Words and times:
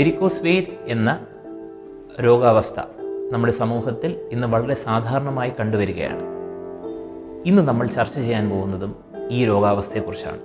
Varicose 0.00 0.42
vein 0.42 0.64
എന്ന 0.86 1.26
രോഗാവസ്ഥ 2.20 2.80
നമ്മുടെ 3.32 3.52
സമൂഹത്തിൽ 3.52 4.28
ഇന്ന് 4.32 4.46
വളരെ 4.46 4.74
സാധാരണമായി 4.74 5.52
കണ്ടുവരികയാണ്. 5.60 6.22
ഇന്ന് 7.46 7.62
നമ്മൾ 7.62 7.86
ചർച്ച 7.86 8.14
ചെയ്യാൻ 8.14 8.50
പോകുന്നതും 8.50 8.96
ഈ 9.30 9.46
രോഗാവസ്ഥയെക്കുറിച്ചാണ്. 9.46 10.38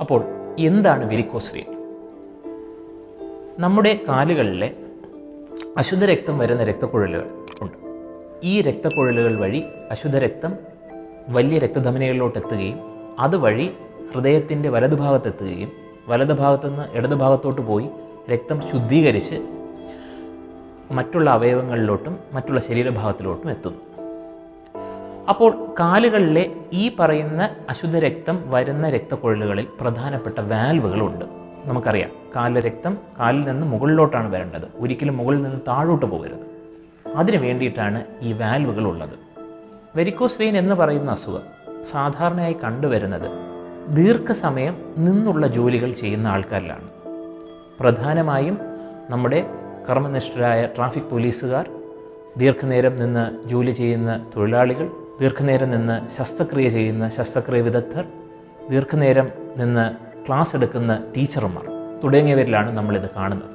അപ്പോൾ 0.00 0.24
എന്താണ് 0.58 1.10
വെരിക്കോസ് 1.10 1.54
വെയിൻ 1.54 1.66
നമ്മുടെ 3.58 4.00
കാലുകളിലെ 4.08 4.76
അശുദ്ധ 5.76 6.04
രക്തം 6.04 6.38
വരുന്ന 6.38 6.64
രക്തക്കുഴലുകൾ 6.64 7.30
ഉണ്ട്. 7.62 7.78
ഈ 8.42 8.62
രക്തക്കുഴലുകൾ 8.62 9.40
വഴി 9.40 9.62
അശുദ്ധ 9.90 10.18
രക്തം 10.18 10.54
വലിയ 11.28 11.58
രക്തധമനികളിലോട്ട് 11.58 12.38
എത്തുകയും 12.38 12.80
അതുവഴി 13.18 13.70
ഹൃദയത്തിന്റെ 14.14 14.68
വലതുഭാഗത്തെത്തുകയും 14.68 15.82
വലതുഭാഗത്തു 16.08 16.68
നിന്ന് 16.68 16.82
ഇടതുഭാഗത്തോട്ട് 16.92 17.60
പോയി 17.60 17.88
രക്തം 18.32 18.60
ശുദ്ധീകരിച്ച് 18.70 19.46
മറ്റുള്ള 20.90 21.30
അവയവങ്ങളിലോട്ടും 21.30 22.18
മറ്റുള്ള 22.32 22.60
ശരീരഭാഗത്തിലോട്ടും 22.60 23.50
എത്തുന്നു. 23.50 23.78
അപ്പോൾ 25.28 25.74
കാലുകളിലെ 25.80 26.52
ഈ 26.72 26.96
പറയുന്ന 27.00 27.50
അശുദ്ധ 27.68 27.98
രക്തം 27.98 28.50
വരുന്ന 28.50 28.90
രക്തക്കുഴലുകളിൽ 28.90 29.66
പ്രധാനപ്പെട്ട 29.80 30.40
വാൽവുകളുണ്ട്. 30.40 31.24
നമുക്കറിയാം 31.64 32.10
കാലിലെ 32.36 32.60
രക്തം 32.60 32.98
കാലിൽ 33.20 33.40
നിന്ന് 33.40 33.66
മുകളിലോട്ടാണ് 33.66 34.34
വരേണ്ടത്. 34.34 34.68
ഒരിക്കലും 34.74 35.16
മുകളിൽ 35.16 35.42
നിന്ന് 35.42 35.60
താഴോട്ട് 35.68 36.06
പോകരുത്. 36.06 36.52
അതിനു 37.16 37.38
വേണ്ടിയിട്ടാണ് 37.38 38.04
ഈ 38.20 38.32
വാൽവുകൾ 38.32 38.84
ഉള്ളത്. 38.84 39.18
വെരിക്കോസ് 39.96 40.36
വെയിൻ 40.40 40.56
എന്ന് 40.56 40.74
പറയുന്ന 40.74 41.10
അസുഖം 41.10 41.84
സാധാരണയായി 41.84 42.56
കണ്ടുവരുന്നത് 42.64 43.51
ദീർഘസമയം 43.88 44.94
നിന്നുള്ള 44.98 45.46
ജോലികൾ 45.46 45.92
ചെയ്യുന്ന 45.92 46.28
ആൾക്കാരിലാണ്. 46.28 46.88
പ്രധാനമായും 47.80 48.58
നമ്മുടെ 49.10 49.46
കർമ്മനിഷ്ഠരായ 49.90 50.66
ട്രാഫിക് 50.66 51.10
പോലീസുകാർ 51.10 51.70
ദീർഘനേരം 52.38 52.96
നിന്ന് 52.96 53.48
ജോലി 53.48 53.70
ചെയ്യുന്ന 53.70 54.26
തൊഴിലാളികൾ 54.36 54.90
ദീർഘനേരം 55.20 55.70
നിന്ന് 55.70 56.18
ശസ്ത്രക്രിയ 56.18 56.68
ചെയ്യുന്ന 56.68 57.08
ശസ്ത്രക്രിയ 57.08 57.60
വിദഗ്ധർ 57.60 58.04
ദീർഘനേരം 58.70 59.30
നിന്ന് 59.56 59.90
ക്ലാസ് 60.26 60.56
എടുക്കുന്ന 60.56 61.04
ടീച്ചർമാർ 61.16 61.64
തുടങ്ങിയവരിലാണ് 62.04 62.70
നമ്മളിത് 62.70 63.10
കാണുന്നത്. 63.16 63.50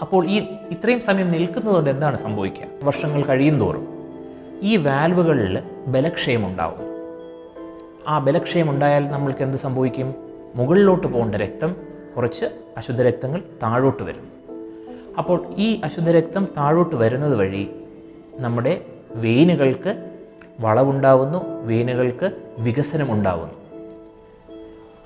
അപ്പോൾ 0.00 0.26
ഈ 0.26 0.38
ഇത്രയും 0.70 1.00
സമയം 1.00 1.28
നിൽക്കുന്നതുകൊണ്ട് 1.28 1.90
എന്താണ് 1.90 2.16
സംഭവിക്കുക? 2.16 2.66
വർഷങ്ങൾ 2.84 3.22
കഴിയും 3.22 3.54
തോറും 3.54 3.88
ഈ 4.62 4.76
വാൽവുകളിൽ 4.76 5.60
ബലക്ഷയം 5.60 5.92
ബലക്ഷയമുണ്ടാവും 5.92 6.93
ആ 8.08 8.18
ബലക്ഷയം 8.18 8.70
ഉണ്ടായാൽ 8.70 9.08
നമ്മൾക്ക് 9.08 9.42
എന്ത് 9.42 9.56
സംഭവിക്കും? 9.56 10.14
മുകളിലോട്ട് 10.54 11.06
പോകേണ്ട 11.06 11.34
രക്തം 11.34 11.76
കുറച്ച് 12.16 12.44
അശുദ്ധ 12.76 13.02
രക്തങ്ങൾ 13.02 13.42
താഴോട്ട് 13.62 14.02
വരും. 14.02 14.28
അപ്പോൾ 15.18 15.44
ഈ 15.56 15.80
അശുദ്ധ 15.84 16.10
രക്തം 16.10 16.48
താഴോട്ട് 16.56 16.96
വരുന്നത് 16.96 17.36
വഴി 17.36 17.70
നമ്മുടെ 18.36 18.86
വെയിനുകൾക്ക് 19.14 20.10
വളവുണ്ടാവുന്നു 20.60 21.66
വെയിനുകൾക്ക് 21.66 22.32
വികസനമുണ്ടാവുന്നു. 22.58 23.54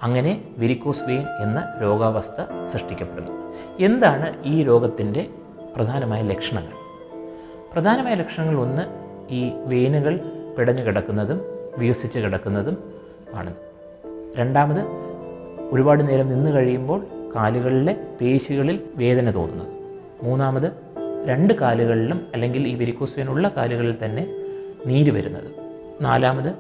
അങ്ങനെ 0.03 0.45
വിരിക്കോസ് 0.59 1.03
വെയിൻ 1.03 1.23
എന്ന 1.43 1.75
രോഗാവസ്ഥ 1.83 2.69
സൃഷ്ടിക്കപ്പെടുന്നു. 2.69 3.33
എന്താണ് 3.81 4.45
ഈ 4.45 4.63
രോഗത്തിന്റെ 4.63 5.27
പ്രധാനമായ 5.77 6.23
ലക്ഷണങ്ങൾ? 6.23 6.73
പ്രധാനമായ 7.73 8.15
ലക്ഷണങ്ങൾ 8.15 8.61
ഒന്ന് 8.61 8.83
ഈ 9.31 9.53
വെയിനുകൾ 9.65 10.21
പിടഞ്ഞു 10.59 10.83
കിടക്കുന്നതും 10.83 11.58
വികസിച്ച് 11.77 12.19
കിടക്കുന്നതും 12.19 12.93
ആണ്. 13.35 13.55
രണ്ടാമത് 14.37 14.81
ഒരുപാട് 15.73 16.09
നേരം 16.09 16.29
നിന്ന് 16.29 16.51
കഴിയുമ്പോൾ 16.51 17.07
കാലുകളിലെ 17.37 17.97
പേശികളിൽ 18.21 18.81
വേദന 18.95 19.31
തോന്നുന്നത്. 19.35 19.69
മൂന്നാമത് 20.23 20.73
രണ്ട് 21.25 21.55
കാലുകളിലും 21.55 22.27
അല്ലെങ്കിൽ 22.35 22.69
ഈ 22.69 22.75
വെരിക്കോസ് 22.75 23.21
ഉള്ള 23.21 23.49
കാലുകളിൽ 23.49 23.97
തന്നെ 24.05 24.27
നീര് 24.87 25.11
വരുന്നത്. 25.11 25.51
നാലാമത് 26.01 26.55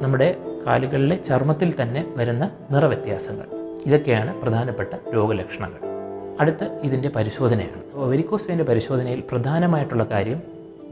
നമ്മുടെ 0.00 0.36
കാലുകളിലെ 0.66 1.16
ചർമ്മത്തിൽ 1.16 1.82
തന്നെ 1.82 2.14
വരുന്ന 2.16 2.50
നിറവ്യത്യാസങ്ങൾ. 2.70 3.46
ഇതൊക്കെയാണ് 3.86 4.42
പ്രധാനപ്പെട്ട 4.42 4.94
രോഗലക്ഷണങ്ങൾ. 5.14 5.78
അടുത്ത് 6.40 6.80
ഇതിന്റെ 6.82 7.08
പരിശോധനയാണ്. 7.08 7.82
വെരിക്കോസ് 7.94 8.46
വെയിന്റെ 8.46 8.64
പരിശോധനയിൽ 8.64 9.22
പ്രധാനമായിട്ടുള്ള 9.30 10.04
കാര്യം 10.04 10.42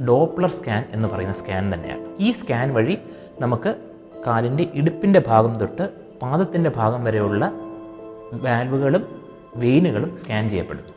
ഡോപ്ലർ 0.09 0.51
സ്കാൻ 0.51 0.85
എന്ന് 0.93 1.09
പറയുന്ന 1.09 1.33
സ്കാൻ 1.33 1.75
തന്നെയാണ്. 1.75 2.07
ഈ 2.19 2.33
സ്കാൻ 2.33 2.75
വഴി 2.75 2.99
നമുക്ക് 3.41 3.77
കാലിന്റെ 4.27 4.71
ഇടുപ്പിന്റെ 4.75 5.23
ഭാഗം 5.27 5.57
തൊട്ട് 5.57 5.91
പാദത്തിന്റെ 6.23 6.71
ഭാഗം 6.77 7.05
വരെയുള്ള 7.05 7.53
വാൽവുകളും 8.33 9.27
വെയിനുകളും 9.57 10.17
സ്കാൻ 10.17 10.51
ചെയ്യപ്പെടുന്നു. 10.51 10.93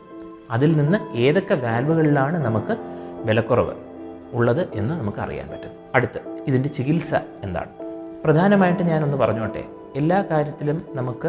അതിൽ 0.50 0.76
നിന്ന് 0.76 1.16
ഏതൊക്കെ 1.16 1.54
വാൽവുകളിലാണ് 1.54 2.44
നമുക്ക് 2.44 2.76
വിലക്കുറവ് 3.24 3.74
ഉള്ളത് 4.32 4.68
എന്ന് 4.74 4.94
നമുക്ക് 4.94 5.18
അറിയാൻ 5.18 5.48
പറ്റും. 5.48 5.70
അടുത്ത് 5.94 6.44
ഇതിന്റെ 6.48 6.68
ചികിത്സ 6.68 7.14
എന്താണ്? 7.42 7.68
പ്രധാനമായിട്ട് 8.24 8.82
ഞാനൊന്ന് 8.82 9.16
പറഞ്ഞോട്ടെ. 9.16 9.64
എല്ലാ 9.96 10.22
കാര്യത്തിലും 10.22 10.82
നമുക്ക് 10.94 11.28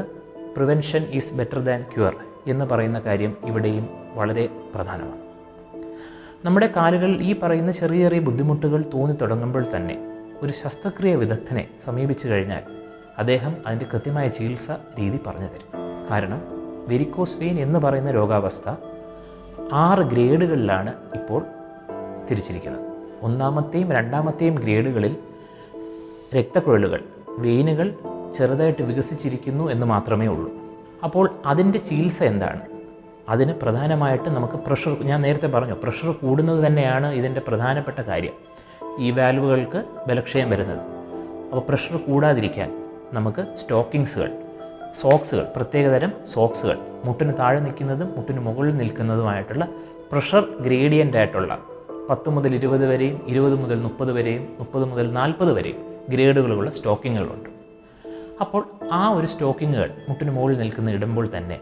prevention 0.55 1.03
is 1.03 1.33
better 1.33 1.59
than 1.59 1.81
cure 1.81 2.15
എന്ന് 2.47 2.65
പറയുന്ന 2.65 2.99
കാര്യം 2.99 3.37
ഇവിടെയും 3.45 3.89
വളരെ 4.15 4.49
പ്രധാനമാണ്. 4.75 5.26
നമ്മുടെ 6.45 6.67
കാലുകളിൽ 6.75 7.21
ഈ 7.21 7.39
പറയുന്ന 7.39 7.71
ചെറിയ 7.71 8.03
ചെറിയ 8.03 8.19
ബുദ്ധിമുട്ടുകൾ 8.19 8.85
തോന്നി 8.93 9.15
തുടങ്ങുമ്പോൾ 9.15 9.65
തന്നെ 9.75 9.95
ഒരു 10.41 10.53
ശസ്ത്രക്രിയ 10.53 11.15
വിദഗ്ധനെ 11.15 11.67
സമീപിച്ചു 11.85 12.27
കഴിഞ്ഞാൽ 12.27 12.63
അദ്ദേഹം 13.17 13.55
അതിന്റെ 13.67 13.85
കൃത്യമായ 13.93 14.27
ചികിത്സ 14.27 14.71
രീതി 14.99 15.19
പറഞ്ഞു 15.27 15.45
തരും. 15.45 15.69
കാരണം 16.11 16.41
വെരിക്കോസ് 16.87 17.37
വെയിൻ 17.37 17.59
എന്ന് 17.59 17.79
പറയുന്ന 17.79 18.11
രോഗാവസ്ഥ 18.11 18.75
ആറ് 19.73 19.99
ഗ്രേഡുകളിലാണ് 19.99 20.93
ഇപ്പോൾ 21.15 21.45
തിരിച്ചിരിക്കുന്നത്. 22.31 22.85
ഒന്നാമത്തെയും 23.21 23.91
രണ്ടാമത്തെയും 23.91 24.55
ഗ്രേഡുകളിൽ 24.55 25.17
രക്തക്കുഴലുകൾ 26.35 27.03
വെയിനുകൾ 27.29 27.95
ചെറുതായിട്ട് 28.37 28.81
വികസിച്ചിരിക്കുന്നു 28.81 29.71
എന്ന് 29.71 29.85
മാത്രമേ 29.85 30.27
ഉള്ളൂ. 30.27 30.53
അപ്പോൾ 31.03 31.29
അതിന്റെ 31.45 31.79
ചികിത്സ 31.79 32.23
എന്താണ്? 32.23 32.61
അതിന് 33.29 33.53
പ്രധാനമായിട്ട് 33.53 34.29
നമുക്ക് 34.29 34.57
പ്രഷർ 34.67 34.93
ഞാൻ 35.03 35.21
നേരത്തെ 35.21 35.47
പറഞ്ഞു 35.47 35.73
പ്രഷർ 35.83 36.11
കൂടുന്നത് 36.11 36.67
തന്നെയാണ് 36.67 37.07
ഇതിന്റെ 37.13 37.41
പ്രധാനപ്പെട്ട 37.47 37.99
കാര്യം. 37.99 38.35
ഈ 38.99 39.11
വാൽവുകൾക്ക് 39.11 39.83
ബലക്ഷയം 40.07 40.49
വരുന്നത്. 40.49 40.83
അപ്പോൾ 41.49 41.63
പ്രഷർ 41.69 41.97
കൂടാതിരിക്കാൻ 41.97 42.69
നമുക്ക് 43.13 43.41
സ്റ്റോക്കിങ്സുകൾ 43.59 44.29
സോക്സുകൾ 45.01 45.45
പ്രത്യേകതരം 45.55 46.11
സോക്സുകൾ 46.33 46.77
മുട്ടിന് 47.05 47.33
താഴെ 47.39 47.59
നിൽക്കുന്നതും 47.59 48.09
മുട്ടിന് 48.17 48.39
മുകളിൽ 48.39 48.77
നിൽക്കുന്നതുമായിട്ടുള്ള 48.77 49.67
പ്രഷർ 50.11 50.43
ഗ്രേഡിയന്റ് 50.59 51.17
ആയിട്ടുള്ള 51.17 51.59
പത്ത് 52.09 52.29
മുതൽ 52.29 52.55
ഇരുപത് 52.55 52.85
വരെയും 52.87 53.17
ഇരുപത് 53.27 53.55
മുതൽ 53.55 53.77
മുപ്പത് 53.77 54.11
വരെയും 54.11 54.43
മുപ്പത് 54.59 54.85
മുതൽ 54.85 55.11
നാൽപ്പത് 55.11 55.51
വരെയും 55.53 55.79
ഗ്രേഡുകളുള്ള 56.09 56.69
സ്റ്റോക്കിങ്ങുകളുണ്ട് 56.69 57.49
അപ്പോൾ 58.41 58.63
ആ 58.91 59.09
ഒരു 59.09 59.27
സ്റ്റോക്കിങ്ങുകൾ 59.27 59.89
മുട്ടിന് 60.09 60.31
മുകളിൽ 60.31 60.59
നിൽക്കുന്ന 60.59 60.91
ഇടുമ്പോൾ 60.91 61.27
തന്നെ 61.37 61.57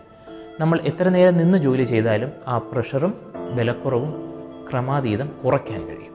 നമ്മൾ 0.60 0.80
എത്ര 0.80 1.10
നേരം 1.10 1.38
നിന്ന് 1.38 1.58
ജോലി 1.58 1.84
ചെയ്താലും 1.84 2.32
ആ 2.48 2.58
പ്രഷറും 2.58 3.14
വിലക്കുറവും 3.54 4.34
ക്രമാതീതം 4.72 5.32
കുറയ്ക്കാൻ 5.46 5.88
കഴിയും. 5.88 6.14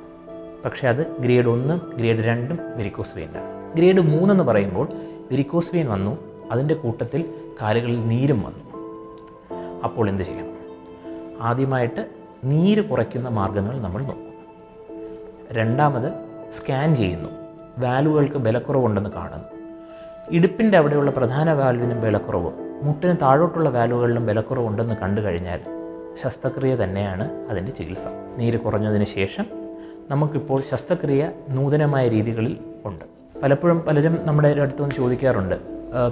പക്ഷേ 0.64 0.88
അത് 0.88 1.16
ഗ്രേഡ് 1.16 1.46
ഒന്നും 1.46 1.92
ഗ്രേഡ് 1.96 2.18
രണ്ടും 2.18 2.58
വെരിക്കോസ് 2.76 3.16
ഗ്രേഡ് 3.74 4.00
മൂന്നെന്ന് 4.00 4.44
പറയുമ്പോൾ 4.44 4.88
വെരിക്കോസ് 5.30 5.74
വെയിൻ 5.74 5.88
വന്നു 5.88 6.18
അതിന്റെ 6.50 6.74
കൂട്ടത്തിൽ 6.74 7.34
കാലുകളിൽ 7.62 8.08
നീരും 8.08 8.42
വന്നു. 8.42 8.80
അപ്പോൾ 9.84 10.08
എന്ത് 10.08 10.22
ചെയ്യണം? 10.22 10.56
ആദ്യമായിട്ട് 11.40 12.10
നീര് 12.44 12.88
കുറയ്ക്കുന്ന 12.88 13.28
മാർഗങ്ങൾ 13.28 13.80
നമ്മൾ 13.80 14.02
നോക്കും. 14.02 14.32
രണ്ടാമത് 15.52 16.12
സ്കാൻ 16.52 16.94
ചെയ്യുന്നു. 16.94 17.28
വാൽവുകൾക്ക് 17.78 18.36
ബലക്കുറവുണ്ടെന്ന് 18.36 19.10
കാണുന്നു. 19.10 19.48
ഇടുപ്പിന്റെ 20.30 20.78
അവിടെയുള്ള 20.78 21.10
പ്രധാന 21.10 21.52
വാൽവിനും 21.52 22.00
ബലക്കുറവും 22.00 22.69
മുട്ടിന് 22.82 23.16
താഴോട്ടുള്ള 23.22 23.68
വാലുകളിലും 23.68 24.26
വിലക്കുറവുണ്ടെന്ന് 24.26 24.94
കണ്ടു 25.02 25.20
കഴിഞ്ഞാൽ 25.20 25.60
ശസ്ത്രക്രിയ 26.22 26.76
തന്നെയാണ് 26.76 27.26
അതിന്റെ 27.50 27.72
ചികിത്സ. 27.72 28.06
നീര് 28.36 28.58
കുറഞ്ഞതിന് 28.58 29.04
ശേഷം 29.04 29.46
നമുക്കിപ്പോൾ 30.10 30.62
ശസ്ത്രക്രിയ 30.70 31.30
നൂതനമായ 31.48 32.08
രീതികളിൽ 32.08 32.56
ഉണ്ട്. 32.84 33.04
പലപ്പോഴും 33.42 33.80
പലരും 33.80 34.18
നമ്മുടെ 34.22 34.48
അടുത്ത് 34.48 34.82
വന്ന് 34.82 34.94
ചോദിക്കാറുണ്ട് 34.94 35.56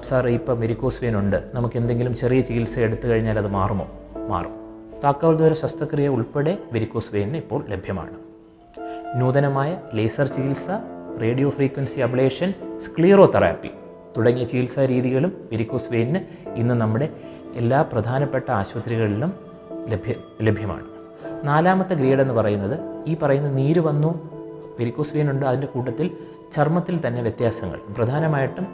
സാർ 0.05 0.29
ഇപ്പം 0.29 0.61
മെരിക്കോസ്വീൻ 0.61 1.19
ഉണ്ട്. 1.19 1.43
നമുക്ക് 1.55 1.77
എന്തെങ്കിലും 1.77 2.17
ചെറിയ 2.17 2.41
ചികിത്സ 2.41 2.79
എടുത്തു 2.79 3.09
കഴിഞ്ഞാൽ 3.09 3.39
അത് 3.39 3.49
മാറുമോ? 3.49 3.89
മാറും. 4.29 4.55
താക്കോൽ 5.05 5.55
ശസ്ത്രക്രിയ 5.55 6.09
ഉൾപ്പെടെ 6.09 6.59
വെരിക്കോസ്വീനിന് 6.73 7.37
ഇപ്പോൾ 7.37 7.65
ലഭ്യമാണ്. 7.69 8.15
നൂതനമായ 9.21 9.81
ലേസർ 9.95 10.27
ചികിത്സ 10.27 10.67
radio 11.21 11.51
frequency 11.51 12.01
ablation 12.01 12.55
sclero 12.79 13.27
therapy 13.27 13.71
തുടങ്ങിയ 14.17 14.45
ചികിത്സാ 14.45 14.85
രീതികളും 14.85 15.33
വെരിക്കോസ് 15.53 15.93
വെയിന് 15.93 16.48
ഇന്ന് 16.61 16.75
നമ്മുടെ 16.83 17.09
എല്ലാ 17.55 17.83
പ്രധാനപ്പെട്ട 17.83 18.51
ആശുപത്രികളിലും 18.51 19.33
ലഭ്യ 19.89 20.15
ലഭ്യമാണ്. 20.43 20.87
നാലാമത്തെ 21.45 21.95
ഗ്രീഡ് 21.95 22.21
എന്ന് 22.21 22.35
പറയുന്നത് 22.35 22.77
ഈ 23.07 23.17
പറയുന്ന 23.23 23.51
നീര് 23.59 23.81
വന്നു 23.89 24.11
ഉണ്ട് 25.31 25.47
അതിന്റെ 25.47 25.67
കൂട്ടത്തിൽ 25.67 26.07
ചർമ്മത്തിൽ 26.57 26.97
തന്നെ 27.07 27.23
വ്യത്യാസങ്ങൾ. 27.23 27.79
പ്രധാനമായിട്ടും 27.97 28.67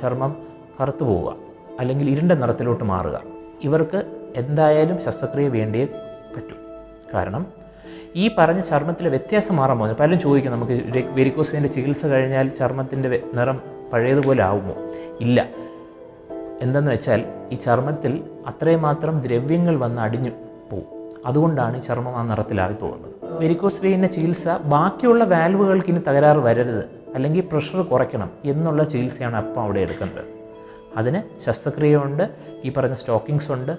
ചർമ്മം 0.00 0.32
കറുത്തു 0.80 1.04
പോവുക 1.04 1.34
അല്ലെങ്കിൽ 1.80 2.10
ഇരുണ്ട 2.10 2.32
നിറത്തിലോട്ട് 2.32 2.84
മാറുക. 2.84 3.16
ഇവർക്ക് 3.64 3.98
എന്തായാലും 4.36 4.96
ശസ്ത്രക്രിയ 5.02 5.48
വേണ്ടിയേ 5.48 5.86
പറ്റൂ. 6.36 6.56
കാരണം 7.14 7.42
ഈ 8.16 8.24
പറഞ്ഞ 8.38 8.60
ചർമ്മത്തിലെ 8.60 9.10
വ്യത്യാസം 9.10 9.54
മാറാൻ 9.56 9.76
പോകുന്നത് 9.78 10.00
പലരും 10.00 10.20
ചോദിക്കും 10.20 10.52
നമുക്ക് 10.52 10.76
വെരിക്കോസ് 11.18 11.50
വെയിന്റെ 11.50 11.70
ചികിത്സ 11.72 12.06
കഴിഞ്ഞാൽ 12.06 12.48
ചർമ്മത്തിന്റെ 12.48 13.08
നിറം 13.34 13.58
പഴയതുപോലെ 13.92 14.42
ആവുമോ? 14.42 14.74
ഇല്ല. 15.20 15.38
എന്തെന്ന് 16.62 16.90
വെച്ചാൽ 16.92 17.24
ഈ 17.52 17.54
ചർമ്മത്തിൽ 17.54 18.24
അത്രയും 18.46 18.82
മാത്രം 18.82 19.18
ദ്രവ്യങ്ങൾ 19.18 19.76
വന്ന് 19.76 20.02
അടിഞ്ഞു 20.02 20.30
പോവും. 20.70 20.88
അതുകൊണ്ടാണ് 21.26 21.76
ഈ 21.76 21.80
ചർമ്മം 21.80 22.16
ആ 22.16 22.22
നിറത്തിലായി 22.22 22.74
പോകുന്നത്. 22.74 23.14
വെരിക്കോസ് 23.22 23.80
വെയിന്റെ 23.82 24.08
ചികിത്സ 24.08 24.48
ബാക്കിയുള്ള 24.48 25.24
വാൽവുകൾക്ക് 25.24 25.88
ഇനി 25.88 25.98
തകരാറ് 25.98 26.38
വരരുത് 26.38 26.84
അല്ലെങ്കിൽ 27.14 27.44
പ്രഷർ 27.52 27.82
കുറയ്ക്കണം 27.82 28.30
എന്നുള്ള 28.44 28.84
ചികിത്സയാണ് 28.84 29.36
അപ്പം 29.36 29.62
അവിടെ 29.62 29.80
എടുക്കുന്നത്. 29.80 30.24
അതിന് 30.96 31.20
ശസ്ത്രക്രിയയുണ്ട് 31.46 32.24
ഈ 32.64 32.72
പറഞ്ഞ 32.76 32.94
സ്റ്റോക്കിങ്സ് 32.94 33.52
ഉണ്ട് 33.52 33.72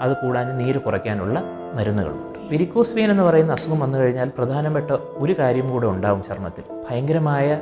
അത് 0.00 0.12
കൂടാതെ 0.12 0.52
നീര് 0.52 0.78
കുറയ്ക്കാനുള്ള 0.78 1.42
മരുന്നുകളുണ്ട് 1.74 2.38
വെരിക്കോസ് 2.50 2.92
വെയിൻ 2.92 3.10
എന്ന് 3.10 3.22
പറയുന്ന 3.22 3.52
അസുഖം 3.52 3.80
വന്നു 3.80 3.98
കഴിഞ്ഞാൽ 3.98 4.28
പ്രധാനപ്പെട്ട 4.38 4.90
ഒരു 5.14 5.32
കാര്യം 5.38 5.70
കൂടെ 5.70 5.86
ഉണ്ടാവും 5.86 6.22
ചർമ്മത്തിൽ. 6.22 6.64
ഭയങ്കരമായ 6.90 7.60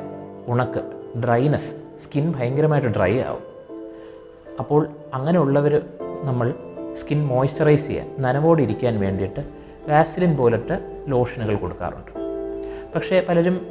ഉണക്ക് 0.48 0.82
ഡ്രൈനസ് 1.24 1.72
സ്കിൻ 2.00 2.32
ഭയങ്കരമായിട്ട് 2.32 2.88
ഡ്രൈ 2.88 3.12
ആവും. 3.18 3.47
അപ്പോൾ 4.60 4.88
അങ്ങനെയുള്ളവർ 5.14 5.82
നമ്മൾ 6.22 6.54
സ്കിൻ 6.96 7.26
മോയ്സ്ചറൈസ് 7.26 7.86
ചെയ്യാൻ 7.86 8.14
നനവോടെ 8.18 8.62
ഇരിക്കാൻ 8.62 9.00
വേണ്ടിയിട്ട് 9.00 9.44
വാസിലിൻ 9.90 10.36
പോലത്തെ 10.36 10.78
ലോഷനുകൾ 11.06 11.56
കൊടുക്കാറുണ്ട്. 11.56 12.10
പക്ഷേ 12.94 13.26
പലരും 13.28 13.66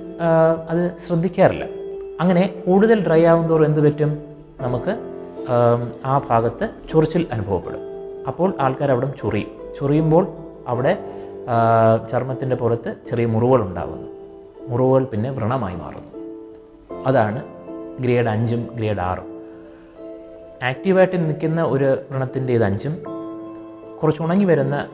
അത് 0.70 0.98
ശ്രദ്ധിക്കാറില്ല. 1.08 1.66
അങ്ങനെ 2.22 2.64
കൂടുതൽ 2.66 3.06
ഡ്രൈ 3.08 3.24
ആവുന്നതോറും 3.24 3.66
എന്ത് 3.66 3.82
പറ്റും? 3.82 4.18
നമുക്ക് 4.62 4.94
ആ 6.06 6.18
ഭാഗത്ത് 6.30 6.70
ചൊറിച്ചിൽ 6.92 7.28
അനുഭവപ്പെടും. 7.32 7.80
അപ്പോൾ 8.28 8.54
ആൾക്കാർ 8.60 8.92
അവിടെ 8.92 9.14
ചൊറിയും. 9.22 9.52
ചൊറിയുമ്പോൾ 9.80 10.28
അവിടെ 10.68 10.94
ചർമ്മത്തിന്റെ 12.12 12.56
പുറത്ത് 12.56 12.96
ചെറിയ 13.10 13.26
മുറിവുകൾ 13.26 13.62
ഉണ്ടാകുന്നു 13.62 14.08
മുറിവുകൾ 14.68 15.04
പിന്നെ 15.04 15.30
വ്രണമായി 15.32 15.76
മാറുന്നു. 15.76 16.12
അതാണ് 17.06 17.44
ഗ്രേഡ് 18.00 18.28
അഞ്ചും 18.28 18.68
ഗ്രേഡ് 18.76 19.00
ആറും. 19.00 19.37
ആക്റ്റീവായിട്ട് 20.64 21.26
നിൽക്കുന്ന 21.26 21.64
ഒരു 21.64 21.98
വ്രണത്തിന്റേത് 22.12 22.64
അഞ്ചും 22.64 23.04
കുറച്ച് 24.04 24.22
ഉണങ്ങി 24.22 24.46
വരുന്ന 24.46 24.88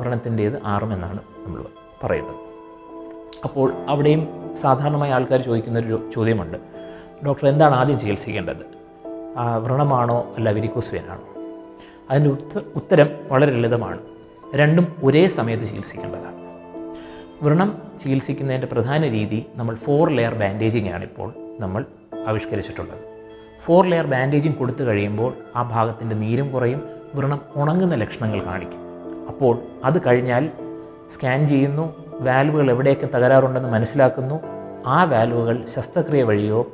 വ്രണത്തിന്റേത് 0.00 0.62
ആറും 0.64 0.92
എന്നാണ് 0.92 1.20
നമ്മൾ 1.38 1.64
പറയുന്നത്. 2.04 2.36
അപ്പോൾ 3.44 3.72
അവിടെയും 3.88 4.54
സാധാരണമായി 4.56 5.12
ആൾക്കാർ 5.12 5.42
ചോദിക്കുന്ന 5.42 5.78
ഒരു 5.78 6.10
ചോദ്യമുണ്ട്. 6.14 6.58
ഡോക്ടർ 7.26 7.48
എന്താണ് 7.48 7.74
ആദ്യം 7.74 8.00
ചികിത്സിക്കേണ്ടത്? 8.00 8.64
വ്രണമാണോ 9.62 10.32
അല്ല 10.36 10.50
വിരിക്കോസ് 10.50 10.94
വേനാണോ 10.94 11.22
അതിന്റെ 12.10 12.30
ഉത്ത 12.30 12.64
ഉത്തരം 12.76 13.08
വളരെ 13.28 13.52
ലളിതമാണ്. 13.52 13.98
രണ്ടും 14.54 14.96
ഒരേ 15.02 15.26
സമയത്ത് 15.26 15.64
ചികിത്സിക്കേണ്ടതാണ്. 15.64 16.42
വ്രണം 17.42 17.82
ചികിത്സിക്കുന്നതിന്റെ 18.02 18.66
പ്രധാന 18.66 19.08
രീതി 19.08 19.46
നമ്മൾ 19.56 19.74
ഫോർ 19.74 20.10
ലെയർ 20.10 20.34
ബാൻഡേജിങ് 20.34 20.88
ആണ് 20.88 21.02
ഇപ്പോൾ 21.02 21.34
നമ്മൾ 21.60 21.84
ആവിഷ്കരിച്ചിട്ടുള്ളത്. 22.28 23.11
ഫോർ 23.64 23.86
ലെയർ 23.86 24.06
ബാൻഡേജും 24.06 24.52
കൊടുത്തു 24.52 24.84
കഴിയുമ്പോൾ 24.84 25.32
ആ 25.56 25.62
ഭാഗത്തിന്റെ 25.62 26.16
നീരും 26.16 26.52
കുറയും 26.52 26.82
വ്രണം 27.14 27.40
ഉണങ്ങുന്ന 27.56 27.94
ലക്ഷണങ്ങൾ 27.94 28.40
കാണിക്കും. 28.40 28.80
അപ്പോൾ 29.28 29.58
അത് 29.84 30.06
കഴിഞ്ഞാൽ 30.06 30.50
സ്കാൻ 31.14 31.46
ചെയ്യുന്നു 31.46 31.94
വാൽവുകൾ 32.20 32.70
എവിടെയൊക്കെ 32.70 33.06
തകരാറുണ്ടെന്ന് 33.06 33.68
മനസ്സിലാക്കുന്നു. 33.68 34.40
ആ 34.86 35.04
വാൽവുകൾ 35.04 35.64
ശസ്ത്രക്രിയ 35.74 36.22
വഴിയോ 36.22 36.66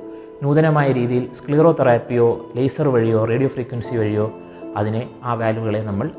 നൂതനമായ 0.43 0.93
രീതിയിൽ 0.93 1.35
സ്ക്ലീറോതെറാപ്പിയോ 1.35 2.51
ലേസർ 2.57 2.89
വഴിയോ 2.89 3.25
റേഡിയോ 3.25 3.49
ഫ്രീക്വൻസി 3.49 3.97
വഴിയോ 3.97 4.33
അതിനെ 4.77 5.11
ആ 5.25 5.35
വാൽവുകളെ 5.35 5.79
നമ്മൾ 5.79 6.11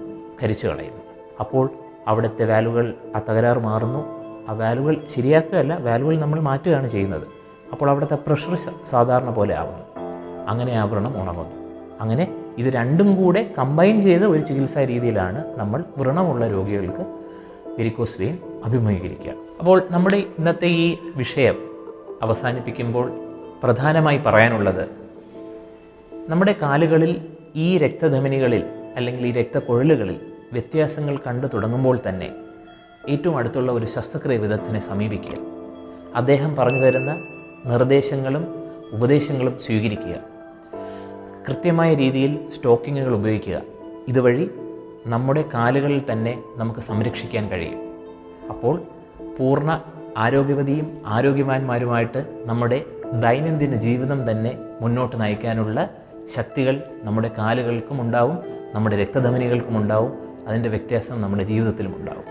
കരിച്ചു 0.43 0.67
കളയുന്നു. 0.67 1.03
അപ്പോൾ 1.39 1.69
അവിടുത്തെ 2.07 2.45
വാൽവുകൾ 2.45 2.93
ആ 3.15 3.21
തകരാറ് 3.29 3.57
മാറുന്നു. 3.57 4.01
ആ 4.49 4.53
വാൽവുകൾ 4.53 5.01
ശരിയാക്കുകയല്ല 5.09 5.77
വാൽവുകൾ 5.77 6.19
നമ്മൾ 6.19 6.39
മാറ്റുകയാണ് 6.39 6.87
ചെയ്യുന്നത്. 6.87 7.27
അപ്പോൾ 7.71 7.89
അവിടുത്തെ 7.89 8.15
പ്രഷർ 8.15 8.57
സാധാരണ 8.85 9.29
പോലെ 9.29 9.55
ആവുന്നു. 9.55 9.88
അങ്ങനെ 10.47 10.73
ആ 10.73 10.83
വ്രണം 10.83 11.21
ഉണങ്ങുന്നു 11.21 11.55
അങ്ങനെ 12.01 12.35
ഇത് 12.57 12.67
രണ്ടും 12.67 13.15
കൂടെ 13.15 13.53
കമ്പൈൻ 13.57 14.01
ചെയ്ത 14.01 14.21
ഒരു 14.21 14.41
ചികിത്സാ 14.41 14.83
രീതിയിലാണ് 14.83 15.59
നമ്മൾ 15.59 15.83
വ്രണമുള്ള 15.97 16.47
രോഗികൾക്ക് 16.47 17.19
വെരിക്കോസ് 17.77 18.21
വെയിൻ 18.21 18.37
അഭിമുഖീകരിക്കുക. 18.65 19.33
അപ്പോൾ 19.59 19.87
നമ്മുടെ 19.91 20.17
ഇന്നത്തെ 20.17 20.65
ഈ 20.65 20.97
വിഷയം 21.15 21.55
അവസാനിപ്പിക്കുമ്പോൾ 22.21 23.11
പ്രധാനമായി 23.63 24.17
പറയാനുള്ളത് 24.17 24.89
നമ്മുടെ 26.29 26.55
കാലുകളിൽ 26.61 27.25
ഈ 27.55 27.77
രക്തധമനികളിൽ 27.77 28.63
അല്ലെങ്കിൽ 28.95 29.27
ഈ 29.27 29.31
രക്തക്കുഴലുകളിൽ 29.31 30.19
വ്യത്യാസങ്ങൾ 30.53 31.17
കണ്ടു 31.27 31.47
തുടങ്ങുമ്പോൾ 31.47 31.99
തന്നെ 32.09 32.31
ഏറ്റവും 33.09 33.37
അടുത്തുള്ള 33.37 33.71
ഒരു 33.71 33.85
ശസ്ത്രക്രിയ 33.85 34.37
വിദഗ്ധനെ 34.37 34.79
സമീപിക്കുക. 34.79 35.35
അദ്ദേഹം 36.15 36.55
പറഞ്ഞു 36.55 36.79
തരുന്ന 36.79 37.11
നിർദ്ദേശങ്ങളും 37.65 38.58
ഉപദേശങ്ങളും 38.91 39.59
സ്വീകരിക്കുക. 39.59 40.15
കൃത്യമായ 41.47 41.93
രീതിയിൽ 41.93 42.49
സ്റ്റോക്കിങ്ങുകൾ 42.55 43.13
ഉപയോഗിക്കുക. 43.15 43.61
ഇതുവഴി 44.07 44.49
നമ്മുടെ 45.07 45.43
കാലുകളിൽ 45.53 46.01
തന്നെ 46.11 46.43
നമുക്ക് 46.55 46.79
സംരക്ഷിക്കാൻ 46.79 47.49
കഴിയും. 47.49 47.79
അപ്പോൾ 48.49 48.81
പൂർണ 49.37 49.81
ആരോഗ്യവതിയും 50.17 51.01
ആരോഗ്യവാന്മാരുമായിട്ട് 51.05 52.41
നമ്മുടെ 52.45 52.85
ദൈനംദിന 53.13 53.75
ജീവിതം 53.75 54.31
തന്നെ 54.31 54.57
മുന്നോട്ട് 54.81 55.21
നയിക്കാനുള്ള 55.21 55.89
ശക്തികൾ 56.35 56.83
നമ്മുടെ 57.03 57.31
കാലുകൾക്കും 57.37 58.01
ഉണ്ടാവും 58.01 58.37
നമ്മുടെ 58.73 59.01
രക്തധമനികൾക്കും 59.01 59.77
ഉണ്ടാവും 59.77 60.11
അതിന്റെ 60.47 60.69
വ്യത്യാസം 60.69 61.21
നമ്മുടെ 61.21 61.43
ജീവിതത്തിലും 61.43 61.95
ഉണ്ടാവും. 61.95 62.23